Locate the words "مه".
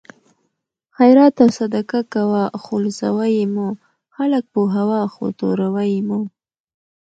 3.53-3.67, 6.07-6.19